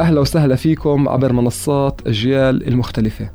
أهلا 0.00 0.20
وسهلا 0.20 0.56
فيكم 0.56 1.08
عبر 1.08 1.32
منصات 1.32 2.00
أجيال 2.06 2.68
المختلفة. 2.68 3.30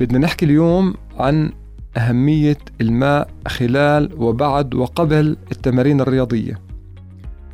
بدنا 0.00 0.18
نحكي 0.18 0.44
اليوم 0.44 0.94
عن 1.18 1.52
أهمية 1.96 2.56
الماء 2.80 3.28
خلال 3.48 4.10
وبعد 4.16 4.74
وقبل 4.74 5.36
التمارين 5.52 6.00
الرياضية. 6.00 6.60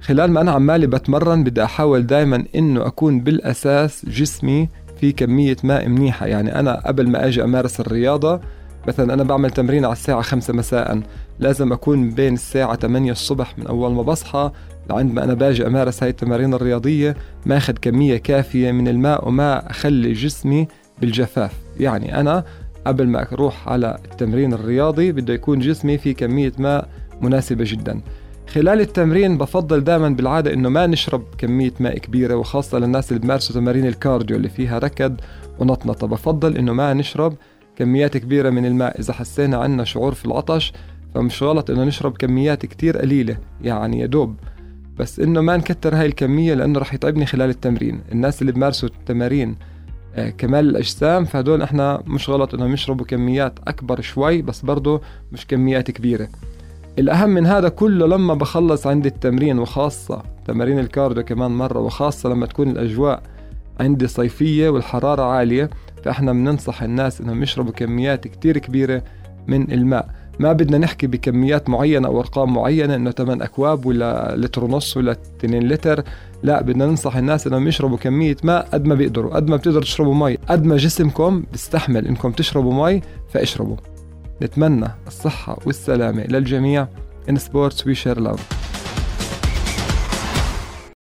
خلال 0.00 0.30
ما 0.30 0.40
أنا 0.40 0.50
عمالي 0.50 0.86
بتمرن 0.86 1.45
بدي 1.45 1.64
أحاول 1.64 2.06
دايما 2.06 2.45
إنه 2.54 2.86
أكون 2.86 3.20
بالأساس 3.20 4.06
جسمي 4.06 4.68
في 5.01 5.12
كمية 5.12 5.56
ماء 5.64 5.88
منيحة. 5.88 6.26
يعني 6.26 6.60
أنا 6.60 6.82
قبل 6.87 7.09
ما 7.09 7.26
أجي 7.26 7.45
أمارس 7.45 7.80
الرياضة 7.80 8.40
مثلا 8.88 9.14
أنا 9.14 9.22
بعمل 9.22 9.50
تمرين 9.50 9.84
على 9.84 9.92
الساعة 9.92 10.22
خمسة 10.22 10.52
مساء 10.54 11.02
لازم 11.38 11.72
أكون 11.72 12.10
بين 12.10 12.34
الساعة 12.34 12.76
8 12.76 13.12
الصبح 13.12 13.58
من 13.58 13.66
أول 13.66 13.92
ما 13.92 14.02
بصحى 14.02 14.50
لعند 14.90 15.14
ما 15.14 15.24
أنا 15.24 15.34
باجي 15.34 15.66
أمارس 15.66 16.02
هاي 16.02 16.10
التمارين 16.10 16.54
الرياضية 16.54 17.16
ماخذ 17.46 17.72
كمية 17.82 18.16
كافية 18.16 18.72
من 18.72 18.88
الماء 18.88 19.28
وما 19.28 19.70
أخلي 19.70 20.12
جسمي 20.12 20.68
بالجفاف. 21.00 21.52
يعني 21.80 22.20
أنا 22.20 22.44
قبل 22.86 23.06
ما 23.06 23.32
أروح 23.32 23.68
على 23.68 23.98
التمرين 24.04 24.52
الرياضي 24.52 25.12
بده 25.12 25.34
يكون 25.34 25.59
جسمي 25.59 25.98
في 25.98 26.15
كمية 26.15 26.52
ماء 26.59 26.88
مناسبة 27.20 27.65
جدا. 27.66 28.00
خلال 28.48 28.80
التمرين 28.80 29.38
بفضل 29.38 29.84
دائما 29.84 30.09
بالعادة 30.09 30.52
إنه 30.52 30.68
ما 30.68 30.87
نشرب 30.87 31.24
كمية 31.38 31.72
ماء 31.80 31.98
كبيرة 31.98 32.34
وخاصة 32.34 32.78
للناس 32.78 33.12
اللي 33.12 33.20
بمارسوا 33.20 33.54
تمارين 33.54 33.87
الكارديو 33.87 34.37
اللي 34.37 34.48
فيها 34.48 34.78
ركض 34.78 35.16
ونطنطة. 35.59 36.06
بفضل 36.06 36.56
إنه 36.56 36.72
ما 36.72 36.94
نشرب 36.94 37.34
كميات 37.80 38.16
كبيرة 38.16 38.50
من 38.50 38.66
الماء. 38.66 39.00
إذا 39.00 39.12
حسينا 39.12 39.56
عنا 39.56 39.84
شعور 39.84 40.14
في 40.14 40.26
العطش 40.26 40.73
فمش 41.14 41.42
غلط 41.42 41.70
إنه 41.70 41.84
نشرب 41.84 42.16
كميات 42.16 42.66
كتير 42.66 42.98
قليلة 42.98 43.37
يعني 43.62 44.00
يا 44.00 44.06
دوب. 44.06 44.37
بس 44.98 45.20
إنه 45.20 45.40
ما 45.40 45.56
نكتر 45.56 45.95
هاي 45.95 46.06
الكمية 46.06 46.54
لأنه 46.54 46.78
رح 46.78 46.95
يتعبني 46.95 47.26
خلال 47.26 47.50
التمرين. 47.50 48.00
الناس 48.12 48.40
اللي 48.40 48.52
بمارسوا 48.52 48.88
التمارين 48.88 49.56
آه، 50.14 50.30
كمال 50.30 50.68
الأجسام 50.68 51.24
فهدول 51.24 51.62
إحنا 51.62 52.02
مش 52.06 52.30
غلط 52.30 52.54
إنهم 52.54 52.72
يشربوا 52.72 53.06
كميات 53.06 53.59
أكبر 53.68 54.00
شوي 54.00 54.42
بس 54.42 54.60
برضه 54.60 55.00
مش 55.32 55.46
كميات 55.46 55.90
كبيرة. 55.90 56.28
الأهم 56.98 57.30
من 57.30 57.46
هذا 57.46 57.68
كله 57.68 58.06
لما 58.06 58.34
بخلص 58.34 58.87
عندي 58.87 59.09
التمرين 59.09 59.59
وخاصة 59.59 60.22
تمارين 60.46 60.78
الكارديو 60.78 61.24
كمان 61.24 61.50
مرة 61.50 61.78
وخاصة 61.78 62.28
لما 62.28 62.46
تكون 62.46 62.70
الأجواء 62.70 63.22
عندي 63.80 64.06
صيفية 64.06 64.69
والحرارة 64.69 65.22
عالية 65.22 65.70
فإحنا 66.04 66.32
بننصح 66.32 66.82
الناس 66.82 67.20
إنهم 67.20 67.43
يشربوا 67.43 67.72
كميات 67.72 68.28
كتير 68.28 68.59
كبيرة 68.59 69.03
من 69.47 69.72
الماء. 69.72 70.09
ما 70.38 70.53
بدنا 70.53 70.78
نحكي 70.78 71.06
بكميات 71.06 71.69
معينة 71.69 72.09
أو 72.09 72.20
أرقام 72.20 72.54
معينة 72.54 72.94
إنه 72.94 73.10
8 73.10 73.44
أكواب 73.44 73.87
ولا 73.87 74.34
لتر 74.37 74.65
ونص 74.65 74.97
ولا 74.97 75.12
2 75.12 75.69
لتر. 75.69 76.04
لا 76.43 76.62
بدنا 76.62 76.87
ننصح 76.87 77.16
الناس 77.16 77.47
إنهم 77.47 77.69
يشربوا 77.69 77.97
كمية 77.97 78.37
ماء 78.44 78.69
قد 78.72 78.84
ما 78.84 78.94
بيقدروا 78.94 79.34
قد 79.34 79.48
ما 79.48 79.56
بتقدروا 79.56 79.82
تشربوا 79.82 80.15
مي. 80.15 80.38
قد 80.48 80.65
ما 80.65 80.76
جسمكم 80.76 81.44
بيستحمل 81.53 82.06
إنكم 82.06 82.32
تشربوا 82.32 82.91
مي 82.91 83.03
فاشربوا. 83.28 83.76
نتمنى 84.43 84.88
الصحة 85.06 85.59
والسلامة 85.66 86.22
للجميع. 86.22 86.87
In 87.31 87.34
sports 87.34 87.84
we 87.84 87.94
share 87.94 88.21
love. 88.21 88.59